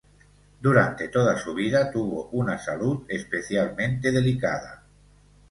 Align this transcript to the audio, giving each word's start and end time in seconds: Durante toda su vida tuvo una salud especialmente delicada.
Durante 0.61 1.09
toda 1.09 1.37
su 1.37 1.53
vida 1.53 1.91
tuvo 1.91 2.29
una 2.31 2.57
salud 2.57 3.03
especialmente 3.07 4.11
delicada. 4.11 4.81